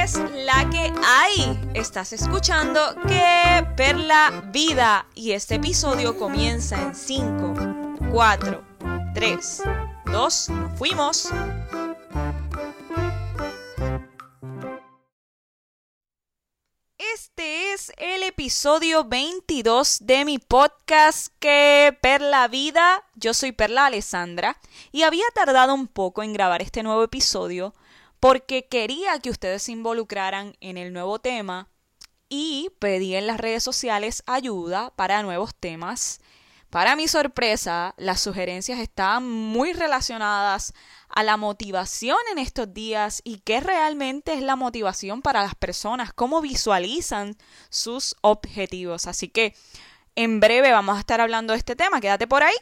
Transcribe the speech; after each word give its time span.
es 0.00 0.18
la 0.46 0.68
que 0.70 0.92
hay? 1.04 1.60
Estás 1.74 2.12
escuchando 2.12 2.80
Que 3.06 3.66
Perla 3.76 4.48
Vida 4.52 5.06
y 5.14 5.32
este 5.32 5.56
episodio 5.56 6.16
comienza 6.18 6.80
en 6.80 6.94
5, 6.94 7.54
4, 8.10 8.64
3, 9.14 9.62
2, 10.06 10.48
fuimos. 10.76 11.28
Este 16.98 17.72
es 17.72 17.92
el 17.98 18.22
episodio 18.22 19.04
22 19.04 19.98
de 20.00 20.24
mi 20.24 20.38
podcast 20.38 21.28
Que 21.38 21.96
Perla 22.00 22.48
Vida. 22.48 23.04
Yo 23.14 23.34
soy 23.34 23.52
Perla 23.52 23.86
Alessandra 23.86 24.56
y 24.90 25.02
había 25.02 25.24
tardado 25.34 25.74
un 25.74 25.86
poco 25.86 26.22
en 26.22 26.32
grabar 26.32 26.62
este 26.62 26.82
nuevo 26.82 27.02
episodio 27.04 27.74
porque 28.22 28.68
quería 28.68 29.18
que 29.18 29.30
ustedes 29.30 29.64
se 29.64 29.72
involucraran 29.72 30.56
en 30.60 30.78
el 30.78 30.92
nuevo 30.92 31.18
tema 31.18 31.68
y 32.28 32.70
pedí 32.78 33.16
en 33.16 33.26
las 33.26 33.40
redes 33.40 33.64
sociales 33.64 34.22
ayuda 34.26 34.92
para 34.94 35.24
nuevos 35.24 35.56
temas. 35.56 36.20
Para 36.70 36.94
mi 36.94 37.08
sorpresa, 37.08 37.94
las 37.96 38.20
sugerencias 38.20 38.78
estaban 38.78 39.28
muy 39.28 39.72
relacionadas 39.72 40.72
a 41.08 41.24
la 41.24 41.36
motivación 41.36 42.16
en 42.30 42.38
estos 42.38 42.72
días 42.72 43.22
y 43.24 43.38
qué 43.38 43.58
realmente 43.58 44.34
es 44.34 44.40
la 44.42 44.54
motivación 44.54 45.20
para 45.20 45.42
las 45.42 45.56
personas, 45.56 46.12
cómo 46.12 46.40
visualizan 46.40 47.36
sus 47.70 48.14
objetivos. 48.20 49.08
Así 49.08 49.30
que 49.30 49.56
en 50.14 50.38
breve 50.38 50.70
vamos 50.70 50.96
a 50.96 51.00
estar 51.00 51.20
hablando 51.20 51.54
de 51.54 51.58
este 51.58 51.74
tema. 51.74 52.00
Quédate 52.00 52.28
por 52.28 52.44
ahí. 52.44 52.54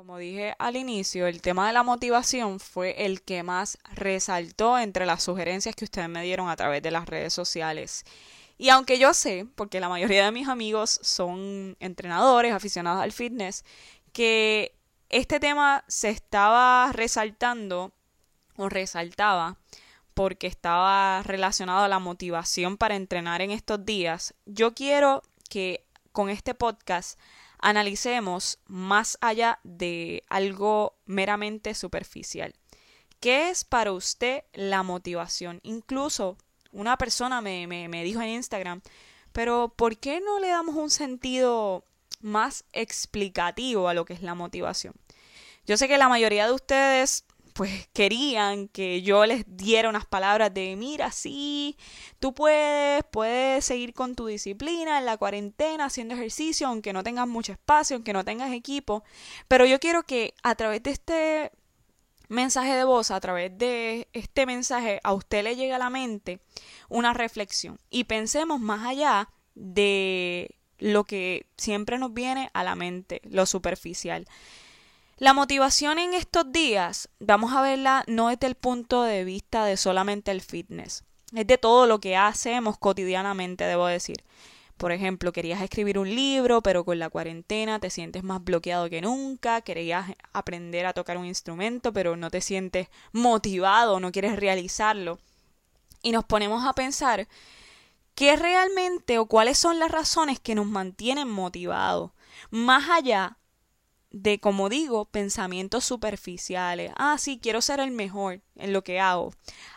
Como 0.00 0.16
dije 0.16 0.54
al 0.58 0.76
inicio, 0.76 1.26
el 1.26 1.42
tema 1.42 1.66
de 1.66 1.74
la 1.74 1.82
motivación 1.82 2.58
fue 2.58 3.04
el 3.04 3.20
que 3.20 3.42
más 3.42 3.76
resaltó 3.92 4.78
entre 4.78 5.04
las 5.04 5.22
sugerencias 5.22 5.76
que 5.76 5.84
ustedes 5.84 6.08
me 6.08 6.22
dieron 6.22 6.48
a 6.48 6.56
través 6.56 6.80
de 6.80 6.90
las 6.90 7.06
redes 7.06 7.34
sociales. 7.34 8.06
Y 8.56 8.70
aunque 8.70 8.98
yo 8.98 9.12
sé, 9.12 9.46
porque 9.56 9.78
la 9.78 9.90
mayoría 9.90 10.24
de 10.24 10.32
mis 10.32 10.48
amigos 10.48 11.00
son 11.02 11.76
entrenadores, 11.80 12.54
aficionados 12.54 13.02
al 13.02 13.12
fitness, 13.12 13.62
que 14.14 14.74
este 15.10 15.38
tema 15.38 15.84
se 15.86 16.08
estaba 16.08 16.90
resaltando 16.94 17.92
o 18.56 18.70
resaltaba 18.70 19.58
porque 20.14 20.46
estaba 20.46 21.22
relacionado 21.24 21.84
a 21.84 21.88
la 21.88 21.98
motivación 21.98 22.78
para 22.78 22.96
entrenar 22.96 23.42
en 23.42 23.50
estos 23.50 23.84
días, 23.84 24.32
yo 24.46 24.72
quiero 24.72 25.20
que 25.50 25.84
con 26.12 26.30
este 26.30 26.54
podcast 26.54 27.20
analicemos 27.60 28.58
más 28.66 29.18
allá 29.20 29.60
de 29.62 30.24
algo 30.28 30.96
meramente 31.06 31.74
superficial. 31.74 32.54
¿Qué 33.20 33.50
es 33.50 33.64
para 33.64 33.92
usted 33.92 34.44
la 34.54 34.82
motivación? 34.82 35.60
Incluso 35.62 36.38
una 36.72 36.96
persona 36.96 37.40
me, 37.40 37.66
me, 37.66 38.04
dijo 38.04 38.22
en 38.22 38.30
Instagram, 38.30 38.80
pero 39.32 39.74
¿por 39.76 39.98
qué 39.98 40.20
no 40.20 40.40
le 40.40 40.48
damos 40.48 40.74
un 40.76 40.90
sentido 40.90 41.84
más 42.20 42.64
explicativo 42.72 43.88
a 43.88 43.94
lo 43.94 44.04
que 44.04 44.14
es 44.14 44.22
la 44.22 44.34
motivación? 44.34 44.94
Yo 45.66 45.76
sé 45.76 45.86
que 45.88 45.98
la 45.98 46.08
mayoría 46.08 46.46
de 46.46 46.52
ustedes 46.52 47.24
pues 47.60 47.90
querían 47.92 48.68
que 48.68 49.02
yo 49.02 49.26
les 49.26 49.44
diera 49.46 49.90
unas 49.90 50.06
palabras 50.06 50.54
de 50.54 50.76
mira, 50.76 51.12
sí, 51.12 51.76
tú 52.18 52.32
puedes, 52.32 53.04
puedes 53.12 53.66
seguir 53.66 53.92
con 53.92 54.14
tu 54.14 54.24
disciplina 54.24 54.98
en 54.98 55.04
la 55.04 55.18
cuarentena 55.18 55.84
haciendo 55.84 56.14
ejercicio, 56.14 56.68
aunque 56.68 56.94
no 56.94 57.02
tengas 57.02 57.28
mucho 57.28 57.52
espacio, 57.52 57.96
aunque 57.96 58.14
no 58.14 58.24
tengas 58.24 58.50
equipo, 58.54 59.04
pero 59.46 59.66
yo 59.66 59.78
quiero 59.78 60.04
que 60.04 60.32
a 60.42 60.54
través 60.54 60.82
de 60.82 60.90
este 60.92 61.52
mensaje 62.28 62.72
de 62.72 62.84
voz, 62.84 63.10
a 63.10 63.20
través 63.20 63.58
de 63.58 64.08
este 64.14 64.46
mensaje, 64.46 64.98
a 65.04 65.12
usted 65.12 65.44
le 65.44 65.54
llegue 65.54 65.74
a 65.74 65.78
la 65.78 65.90
mente 65.90 66.40
una 66.88 67.12
reflexión 67.12 67.78
y 67.90 68.04
pensemos 68.04 68.58
más 68.58 68.86
allá 68.86 69.28
de 69.54 70.56
lo 70.78 71.04
que 71.04 71.44
siempre 71.58 71.98
nos 71.98 72.14
viene 72.14 72.48
a 72.54 72.64
la 72.64 72.74
mente, 72.74 73.20
lo 73.24 73.44
superficial. 73.44 74.26
La 75.20 75.34
motivación 75.34 75.98
en 75.98 76.14
estos 76.14 76.50
días, 76.50 77.10
vamos 77.18 77.52
a 77.52 77.60
verla 77.60 78.04
no 78.06 78.28
desde 78.28 78.46
el 78.46 78.54
punto 78.54 79.02
de 79.02 79.22
vista 79.22 79.66
de 79.66 79.76
solamente 79.76 80.30
el 80.30 80.40
fitness, 80.40 81.04
es 81.34 81.46
de 81.46 81.58
todo 81.58 81.86
lo 81.86 82.00
que 82.00 82.16
hacemos 82.16 82.78
cotidianamente, 82.78 83.64
debo 83.64 83.86
decir. 83.86 84.24
Por 84.78 84.92
ejemplo, 84.92 85.30
querías 85.30 85.60
escribir 85.60 85.98
un 85.98 86.08
libro, 86.08 86.62
pero 86.62 86.86
con 86.86 86.98
la 86.98 87.10
cuarentena 87.10 87.78
te 87.80 87.90
sientes 87.90 88.24
más 88.24 88.42
bloqueado 88.42 88.88
que 88.88 89.02
nunca, 89.02 89.60
querías 89.60 90.06
aprender 90.32 90.86
a 90.86 90.94
tocar 90.94 91.18
un 91.18 91.26
instrumento, 91.26 91.92
pero 91.92 92.16
no 92.16 92.30
te 92.30 92.40
sientes 92.40 92.88
motivado, 93.12 94.00
no 94.00 94.12
quieres 94.12 94.36
realizarlo. 94.36 95.18
Y 96.02 96.12
nos 96.12 96.24
ponemos 96.24 96.66
a 96.66 96.72
pensar 96.72 97.28
qué 98.14 98.36
realmente 98.36 99.18
o 99.18 99.26
cuáles 99.26 99.58
son 99.58 99.80
las 99.80 99.90
razones 99.90 100.40
que 100.40 100.54
nos 100.54 100.64
mantienen 100.64 101.28
motivados, 101.28 102.12
más 102.48 102.88
allá 102.88 103.36
de, 104.10 104.40
como 104.40 104.68
digo, 104.68 105.04
pensamientos 105.06 105.84
superficiales. 105.84 106.92
Ah, 106.96 107.16
sí, 107.18 107.38
quiero 107.40 107.60
ser 107.60 107.80
el 107.80 107.90
mejor 107.90 108.42
en 108.56 108.72
lo 108.72 108.82
que 108.82 109.00
hago. 109.00 109.32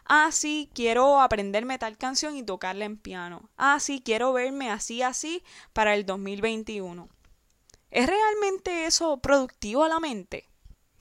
Ah, 0.06 0.30
sí, 0.32 0.70
quiero 0.74 1.22
aprenderme 1.22 1.78
tal 1.78 1.98
canción 1.98 2.36
y 2.36 2.44
tocarla 2.44 2.86
en 2.86 2.98
piano. 2.98 3.50
Ah, 3.58 3.80
sí, 3.80 4.02
quiero 4.04 4.34
verme 4.34 4.70
así, 4.70 5.02
así 5.02 5.44
para 5.74 5.94
el 5.94 6.06
2021. 6.06 7.10
¿Es 7.92 8.08
realmente 8.08 8.86
eso 8.86 9.18
productivo 9.18 9.84
a 9.84 9.90
la 9.90 10.00
mente? 10.00 10.50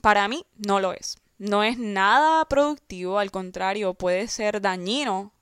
Para 0.03 0.29
mí 0.29 0.45
no 0.57 0.81
lo 0.81 0.93
es. 0.93 1.17
No 1.39 1.65
es 1.65 1.79
nada 1.79 2.45
productivo, 2.45 3.19
al 3.19 3.31
contrario, 3.31 3.95
puede 3.95 4.29
ser 4.29 4.61
dañino 4.61 5.33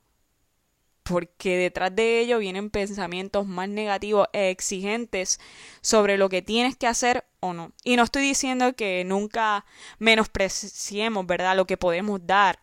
porque 1.10 1.56
detrás 1.56 1.94
de 1.96 2.20
ello 2.20 2.38
vienen 2.38 2.70
pensamientos 2.70 3.44
más 3.44 3.68
negativos 3.68 4.28
e 4.32 4.50
exigentes 4.50 5.40
sobre 5.80 6.16
lo 6.16 6.28
que 6.28 6.40
tienes 6.40 6.76
que 6.76 6.86
hacer 6.86 7.24
o 7.40 7.52
no. 7.52 7.72
Y 7.82 7.96
no 7.96 8.04
estoy 8.04 8.22
diciendo 8.22 8.74
que 8.74 9.02
nunca 9.04 9.64
menospreciemos, 9.98 11.26
¿verdad?, 11.26 11.56
lo 11.56 11.66
que 11.66 11.76
podemos 11.76 12.24
dar, 12.24 12.60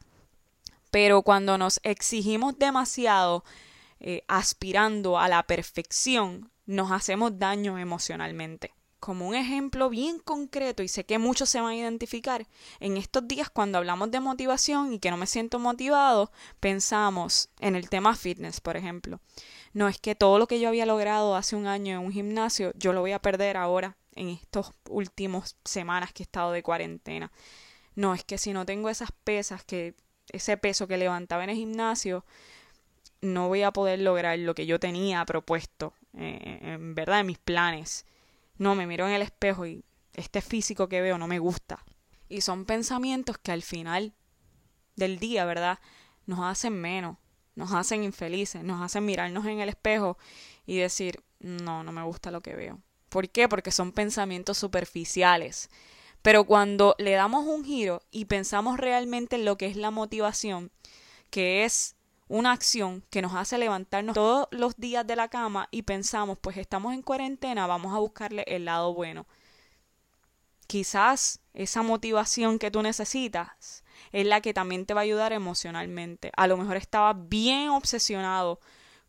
pero 0.91 1.23
cuando 1.23 1.57
nos 1.57 1.81
exigimos 1.83 2.57
demasiado, 2.57 3.43
eh, 3.99 4.23
aspirando 4.29 5.19
a 5.19 5.27
la 5.27 5.43
perfección, 5.43 6.49
nos 6.65 6.93
hacemos 6.93 7.37
daño 7.37 7.77
emocionalmente 7.77 8.71
como 8.99 9.27
un 9.27 9.35
ejemplo 9.35 9.89
bien 9.89 10.19
concreto 10.19 10.83
y 10.83 10.87
sé 10.87 11.05
que 11.05 11.19
muchos 11.19 11.49
se 11.49 11.61
van 11.61 11.71
a 11.71 11.75
identificar, 11.75 12.47
en 12.79 12.97
estos 12.97 13.27
días 13.27 13.49
cuando 13.49 13.77
hablamos 13.77 14.11
de 14.11 14.19
motivación 14.19 14.93
y 14.93 14.99
que 14.99 15.11
no 15.11 15.17
me 15.17 15.27
siento 15.27 15.59
motivado, 15.59 16.31
pensamos 16.59 17.49
en 17.59 17.75
el 17.75 17.89
tema 17.89 18.15
fitness, 18.15 18.61
por 18.61 18.77
ejemplo. 18.77 19.19
No 19.73 19.87
es 19.87 19.99
que 19.99 20.15
todo 20.15 20.39
lo 20.39 20.47
que 20.47 20.59
yo 20.59 20.67
había 20.69 20.85
logrado 20.85 21.35
hace 21.35 21.55
un 21.55 21.67
año 21.67 21.93
en 21.93 22.05
un 22.05 22.11
gimnasio, 22.11 22.71
yo 22.75 22.93
lo 22.93 23.01
voy 23.01 23.11
a 23.11 23.21
perder 23.21 23.57
ahora 23.57 23.97
en 24.15 24.29
estos 24.29 24.71
últimos 24.89 25.55
semanas 25.63 26.11
que 26.11 26.23
he 26.23 26.25
estado 26.25 26.51
de 26.51 26.63
cuarentena. 26.63 27.31
No, 27.95 28.13
es 28.13 28.23
que 28.23 28.37
si 28.37 28.53
no 28.53 28.65
tengo 28.65 28.89
esas 28.89 29.11
pesas, 29.23 29.63
que 29.63 29.95
ese 30.31 30.57
peso 30.57 30.87
que 30.87 30.97
levantaba 30.97 31.43
en 31.43 31.51
el 31.51 31.55
gimnasio, 31.55 32.25
no 33.21 33.47
voy 33.47 33.63
a 33.63 33.71
poder 33.71 33.99
lograr 33.99 34.37
lo 34.39 34.55
que 34.55 34.65
yo 34.65 34.79
tenía 34.79 35.25
propuesto, 35.25 35.93
eh, 36.17 36.59
en 36.61 36.95
verdad, 36.95 37.21
en 37.21 37.27
mis 37.27 37.39
planes. 37.39 38.05
No, 38.57 38.75
me 38.75 38.87
miro 38.87 39.07
en 39.07 39.13
el 39.13 39.21
espejo 39.21 39.65
y 39.65 39.83
este 40.13 40.41
físico 40.41 40.89
que 40.89 41.01
veo 41.01 41.17
no 41.17 41.27
me 41.27 41.39
gusta. 41.39 41.83
Y 42.29 42.41
son 42.41 42.65
pensamientos 42.65 43.37
que 43.37 43.51
al 43.51 43.61
final 43.61 44.13
del 44.95 45.19
día, 45.19 45.45
¿verdad? 45.45 45.79
Nos 46.25 46.39
hacen 46.39 46.79
menos, 46.79 47.17
nos 47.55 47.71
hacen 47.71 48.03
infelices, 48.03 48.63
nos 48.63 48.81
hacen 48.81 49.05
mirarnos 49.05 49.45
en 49.45 49.59
el 49.59 49.69
espejo 49.69 50.17
y 50.65 50.77
decir, 50.77 51.23
no, 51.39 51.83
no 51.83 51.91
me 51.91 52.03
gusta 52.03 52.31
lo 52.31 52.41
que 52.41 52.55
veo. 52.55 52.81
¿Por 53.09 53.29
qué? 53.29 53.47
Porque 53.47 53.71
son 53.71 53.91
pensamientos 53.91 54.57
superficiales. 54.57 55.69
Pero 56.21 56.45
cuando 56.45 56.95
le 56.97 57.11
damos 57.11 57.45
un 57.45 57.63
giro 57.63 58.01
y 58.11 58.25
pensamos 58.25 58.77
realmente 58.77 59.37
en 59.37 59.45
lo 59.45 59.57
que 59.57 59.67
es 59.67 59.77
la 59.77 59.91
motivación, 59.91 60.71
que 61.29 61.63
es 61.63 61.95
una 62.27 62.51
acción 62.51 63.03
que 63.09 63.21
nos 63.21 63.33
hace 63.33 63.57
levantarnos 63.57 64.13
todos 64.13 64.47
los 64.51 64.75
días 64.77 65.07
de 65.07 65.15
la 65.15 65.29
cama 65.29 65.67
y 65.71 65.83
pensamos, 65.83 66.37
pues 66.39 66.57
estamos 66.57 66.93
en 66.93 67.01
cuarentena, 67.01 67.67
vamos 67.67 67.95
a 67.95 67.99
buscarle 67.99 68.43
el 68.47 68.65
lado 68.65 68.93
bueno. 68.93 69.25
Quizás 70.67 71.39
esa 71.53 71.81
motivación 71.81 72.59
que 72.59 72.69
tú 72.69 72.81
necesitas 72.81 73.83
es 74.11 74.25
la 74.25 74.41
que 74.41 74.53
también 74.53 74.85
te 74.85 74.93
va 74.93 75.01
a 75.01 75.03
ayudar 75.03 75.31
emocionalmente. 75.31 76.31
A 76.35 76.47
lo 76.47 76.57
mejor 76.57 76.75
estabas 76.75 77.15
bien 77.29 77.69
obsesionado 77.69 78.59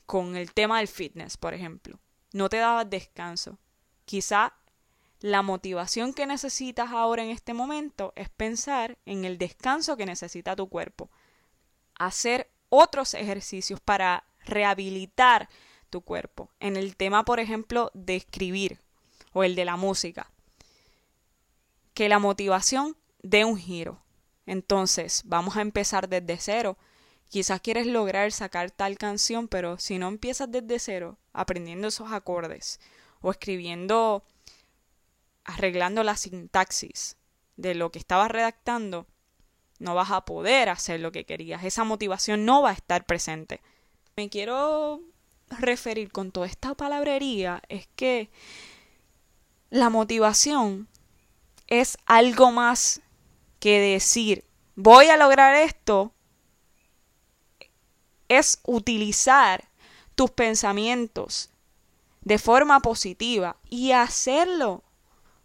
con 0.06 0.36
el 0.36 0.52
tema 0.52 0.78
del 0.78 0.88
fitness, 0.88 1.36
por 1.36 1.54
ejemplo. 1.54 1.98
No 2.32 2.48
te 2.48 2.58
dabas 2.58 2.88
descanso. 2.88 3.58
Quizá 4.04 4.54
la 5.20 5.42
motivación 5.42 6.14
que 6.14 6.26
necesitas 6.26 6.92
ahora 6.92 7.24
en 7.24 7.30
este 7.30 7.54
momento 7.54 8.12
es 8.14 8.28
pensar 8.28 8.98
en 9.04 9.24
el 9.24 9.36
descanso 9.36 9.96
que 9.96 10.06
necesita 10.06 10.54
tu 10.54 10.68
cuerpo. 10.68 11.10
Hacer 11.98 12.52
otros 12.68 13.14
ejercicios 13.14 13.80
para 13.80 14.24
rehabilitar 14.44 15.48
tu 15.90 16.02
cuerpo. 16.02 16.50
En 16.60 16.76
el 16.76 16.96
tema, 16.96 17.24
por 17.24 17.40
ejemplo, 17.40 17.90
de 17.94 18.16
escribir 18.16 18.80
o 19.32 19.44
el 19.44 19.54
de 19.54 19.64
la 19.64 19.76
música. 19.76 20.30
Que 21.94 22.08
la 22.08 22.18
motivación 22.18 22.96
dé 23.22 23.44
un 23.44 23.56
giro. 23.56 24.00
Entonces, 24.46 25.22
vamos 25.24 25.56
a 25.56 25.62
empezar 25.62 26.08
desde 26.08 26.38
cero. 26.38 26.78
Quizás 27.28 27.60
quieres 27.60 27.86
lograr 27.86 28.32
sacar 28.32 28.70
tal 28.70 28.96
canción, 28.96 29.48
pero 29.48 29.78
si 29.78 29.98
no 29.98 30.08
empiezas 30.08 30.50
desde 30.50 30.78
cero, 30.78 31.18
aprendiendo 31.32 31.88
esos 31.88 32.12
acordes 32.12 32.80
o 33.20 33.30
escribiendo, 33.30 34.24
arreglando 35.44 36.02
la 36.02 36.16
sintaxis 36.16 37.16
de 37.56 37.74
lo 37.74 37.90
que 37.90 37.98
estabas 37.98 38.30
redactando, 38.30 39.06
no 39.78 39.94
vas 39.94 40.10
a 40.10 40.22
poder 40.22 40.68
hacer 40.68 41.00
lo 41.00 41.12
que 41.12 41.24
querías. 41.24 41.64
Esa 41.64 41.84
motivación 41.84 42.44
no 42.44 42.62
va 42.62 42.70
a 42.70 42.74
estar 42.74 43.06
presente. 43.06 43.60
Me 44.16 44.28
quiero 44.28 45.00
referir 45.50 46.12
con 46.12 46.32
toda 46.32 46.46
esta 46.46 46.74
palabrería 46.74 47.62
es 47.68 47.88
que 47.96 48.30
la 49.70 49.90
motivación 49.90 50.88
es 51.66 51.98
algo 52.06 52.50
más 52.52 53.00
que 53.60 53.78
decir 53.80 54.44
voy 54.74 55.08
a 55.08 55.16
lograr 55.16 55.54
esto. 55.56 56.12
Es 58.28 58.60
utilizar 58.64 59.68
tus 60.14 60.30
pensamientos 60.30 61.50
de 62.20 62.38
forma 62.38 62.80
positiva 62.80 63.56
y 63.70 63.92
hacerlo 63.92 64.82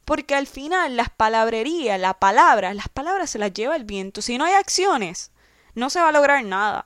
porque 0.06 0.36
al 0.36 0.48
final 0.48 0.98
las 0.98 1.10
palabrerías, 1.10 2.00
la 2.00 2.14
palabra, 2.14 2.74
las 2.74 2.90
palabras 2.90 3.30
se 3.30 3.40
las 3.40 3.54
lleva 3.54 3.76
el 3.76 3.86
viento. 3.86 4.22
Si 4.22 4.38
no 4.38 4.46
hay 4.46 4.54
acciones, 4.54 5.32
no 5.76 5.90
se 5.90 6.02
va 6.02 6.10
a 6.10 6.14
lograr 6.14 6.44
nada. 6.44 6.86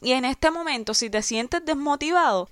Y 0.00 0.12
en 0.12 0.24
este 0.24 0.50
momento, 0.50 0.92
si 0.92 1.08
te 1.08 1.22
sientes 1.22 1.64
desmotivado, 1.64 2.50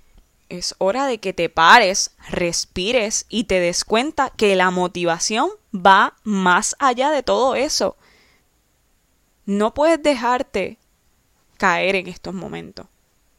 es 0.49 0.75
hora 0.79 1.05
de 1.05 1.19
que 1.19 1.33
te 1.33 1.49
pares, 1.49 2.11
respires 2.29 3.25
y 3.29 3.45
te 3.45 3.59
des 3.59 3.85
cuenta 3.85 4.31
que 4.31 4.55
la 4.55 4.71
motivación 4.71 5.49
va 5.73 6.15
más 6.23 6.75
allá 6.79 7.11
de 7.11 7.23
todo 7.23 7.55
eso. 7.55 7.95
No 9.45 9.73
puedes 9.73 10.01
dejarte 10.01 10.77
caer 11.57 11.95
en 11.95 12.07
estos 12.07 12.33
momentos. 12.33 12.87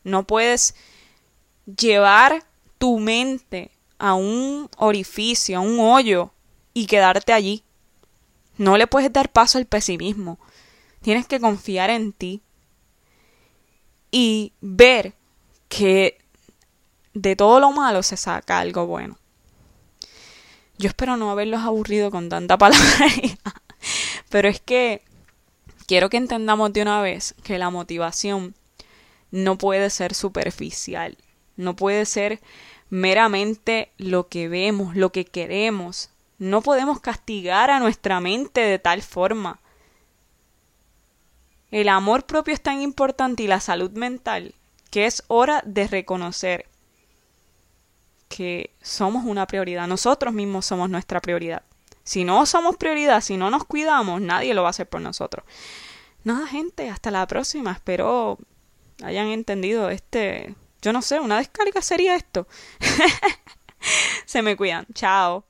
No 0.04 0.26
puedes 0.26 0.74
llevar 1.66 2.44
tu 2.78 2.98
mente 2.98 3.70
a 3.98 4.14
un 4.14 4.68
orificio, 4.76 5.58
a 5.58 5.60
un 5.60 5.80
hoyo 5.80 6.30
y 6.74 6.86
quedarte 6.86 7.32
allí. 7.32 7.62
No 8.58 8.76
le 8.76 8.86
puedes 8.86 9.12
dar 9.12 9.30
paso 9.30 9.58
al 9.58 9.66
pesimismo. 9.66 10.38
Tienes 11.00 11.26
que 11.26 11.40
confiar 11.40 11.90
en 11.90 12.12
ti 12.12 12.42
y 14.10 14.52
ver 14.60 15.14
que 15.68 16.18
de 17.14 17.36
todo 17.36 17.60
lo 17.60 17.72
malo 17.72 18.02
se 18.02 18.16
saca 18.16 18.58
algo 18.58 18.86
bueno. 18.86 19.18
Yo 20.78 20.88
espero 20.88 21.16
no 21.16 21.30
haberlos 21.30 21.62
aburrido 21.62 22.10
con 22.10 22.28
tanta 22.28 22.58
palabra, 22.58 23.06
pero 24.28 24.48
es 24.48 24.60
que 24.60 25.02
quiero 25.86 26.10
que 26.10 26.16
entendamos 26.16 26.72
de 26.72 26.82
una 26.82 27.00
vez 27.00 27.34
que 27.42 27.58
la 27.58 27.70
motivación 27.70 28.54
no 29.30 29.58
puede 29.58 29.90
ser 29.90 30.14
superficial, 30.14 31.16
no 31.56 31.76
puede 31.76 32.06
ser 32.06 32.40
meramente 32.90 33.90
lo 33.98 34.28
que 34.28 34.48
vemos, 34.48 34.96
lo 34.96 35.10
que 35.10 35.24
queremos, 35.24 36.10
no 36.38 36.62
podemos 36.62 37.00
castigar 37.00 37.70
a 37.70 37.80
nuestra 37.80 38.20
mente 38.20 38.60
de 38.60 38.78
tal 38.78 39.02
forma. 39.02 39.60
El 41.70 41.88
amor 41.88 42.24
propio 42.24 42.54
es 42.54 42.60
tan 42.60 42.80
importante 42.80 43.42
y 43.42 43.46
la 43.46 43.60
salud 43.60 43.90
mental 43.92 44.54
que 44.90 45.06
es 45.06 45.24
hora 45.26 45.60
de 45.66 45.88
reconocer 45.88 46.66
que 48.28 48.70
somos 48.80 49.24
una 49.24 49.46
prioridad. 49.46 49.88
Nosotros 49.88 50.32
mismos 50.32 50.66
somos 50.66 50.88
nuestra 50.88 51.20
prioridad. 51.20 51.62
Si 52.04 52.22
no 52.22 52.46
somos 52.46 52.76
prioridad, 52.76 53.20
si 53.20 53.36
no 53.36 53.50
nos 53.50 53.64
cuidamos, 53.64 54.20
nadie 54.20 54.54
lo 54.54 54.62
va 54.62 54.68
a 54.68 54.70
hacer 54.70 54.88
por 54.88 55.00
nosotros. 55.00 55.44
Nada, 56.22 56.46
gente, 56.46 56.90
hasta 56.90 57.10
la 57.10 57.26
próxima. 57.26 57.72
Espero 57.72 58.38
hayan 59.02 59.28
entendido 59.28 59.90
este, 59.90 60.54
yo 60.80 60.92
no 60.92 61.02
sé, 61.02 61.18
una 61.18 61.38
descarga 61.38 61.82
sería 61.82 62.14
esto. 62.14 62.46
Se 64.26 64.42
me 64.42 64.56
cuidan. 64.56 64.86
Chao. 64.94 65.44